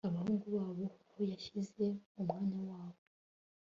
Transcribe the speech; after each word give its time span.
abahungu 0.07 0.45
babo 0.55 0.69
uhoraho 0.69 1.21
yashyize 1.31 1.85
mu 2.13 2.21
mwanya 2.25 2.59
wabo 2.69 3.01